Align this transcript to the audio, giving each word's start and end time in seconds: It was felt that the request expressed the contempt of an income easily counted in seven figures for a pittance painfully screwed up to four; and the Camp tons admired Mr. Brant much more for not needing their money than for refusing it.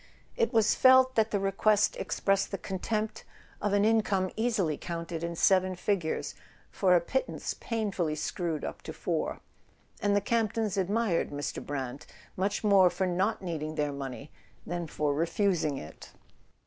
It 0.35 0.51
was 0.51 0.73
felt 0.73 1.13
that 1.13 1.29
the 1.29 1.39
request 1.39 1.95
expressed 1.97 2.49
the 2.49 2.57
contempt 2.57 3.23
of 3.61 3.71
an 3.71 3.85
income 3.85 4.31
easily 4.35 4.75
counted 4.75 5.23
in 5.23 5.35
seven 5.35 5.75
figures 5.75 6.33
for 6.71 6.95
a 6.95 6.99
pittance 6.99 7.53
painfully 7.53 8.15
screwed 8.15 8.65
up 8.65 8.81
to 8.81 8.93
four; 8.93 9.41
and 10.01 10.15
the 10.15 10.19
Camp 10.19 10.53
tons 10.53 10.75
admired 10.75 11.29
Mr. 11.29 11.63
Brant 11.63 12.07
much 12.35 12.63
more 12.63 12.89
for 12.89 13.05
not 13.05 13.43
needing 13.43 13.75
their 13.75 13.93
money 13.93 14.31
than 14.65 14.87
for 14.87 15.13
refusing 15.13 15.77
it. 15.77 16.09